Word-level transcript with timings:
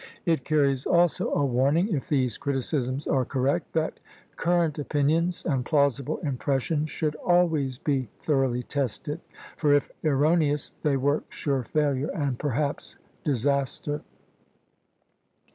It 0.25 0.43
carries 0.45 0.87
also 0.87 1.31
a 1.31 1.45
warning, 1.45 1.89
if 1.89 2.09
these 2.09 2.35
criticisms 2.35 3.05
are 3.05 3.23
correct, 3.23 3.73
that 3.73 3.99
current 4.35 4.79
opinions 4.79 5.45
and 5.45 5.63
plausible 5.63 6.17
impressions 6.23 6.89
should 6.89 7.13
always 7.17 7.77
be 7.77 8.09
thoroughly 8.23 8.63
tested; 8.63 9.21
for 9.57 9.75
if 9.75 9.91
erroneous 10.03 10.73
they 10.81 10.97
work 10.97 11.31
sure 11.31 11.61
failure, 11.61 12.09
and 12.15 12.39
perhaps 12.39 12.97
disaster. 13.23 14.01